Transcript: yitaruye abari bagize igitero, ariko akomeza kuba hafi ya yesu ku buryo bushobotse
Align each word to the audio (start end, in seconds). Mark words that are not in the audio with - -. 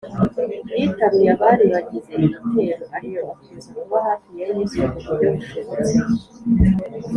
yitaruye 0.79 1.29
abari 1.35 1.65
bagize 1.73 2.11
igitero, 2.27 2.83
ariko 2.97 3.19
akomeza 3.33 3.69
kuba 3.79 3.97
hafi 4.07 4.29
ya 4.39 4.45
yesu 4.55 4.77
ku 4.91 4.95
buryo 5.05 5.27
bushobotse 5.35 5.93